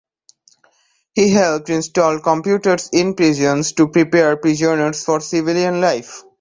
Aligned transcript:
He 1.13 1.29
helped 1.29 1.69
install 1.69 2.21
computers 2.21 2.89
in 2.91 3.13
prisons 3.13 3.73
to 3.73 3.87
prepare 3.89 4.35
prisoners 4.35 5.05
for 5.05 5.19
civilian 5.19 5.79
life. 5.79 6.23